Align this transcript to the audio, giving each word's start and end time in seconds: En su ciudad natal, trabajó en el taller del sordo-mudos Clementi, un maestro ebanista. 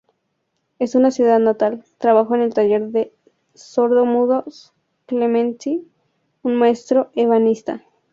En 0.79 0.87
su 0.87 1.11
ciudad 1.11 1.37
natal, 1.39 1.85
trabajó 1.99 2.33
en 2.33 2.41
el 2.41 2.55
taller 2.55 2.89
del 2.89 3.11
sordo-mudos 3.53 4.73
Clementi, 5.05 5.87
un 6.41 6.55
maestro 6.55 7.11
ebanista. 7.13 7.83